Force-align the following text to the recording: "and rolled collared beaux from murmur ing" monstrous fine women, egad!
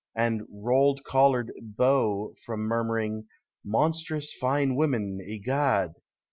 "and 0.25 0.41
rolled 0.51 1.03
collared 1.03 1.53
beaux 1.61 2.33
from 2.43 2.61
murmur 2.61 2.97
ing" 2.97 3.27
monstrous 3.63 4.33
fine 4.33 4.75
women, 4.75 5.19
egad! 5.23 5.93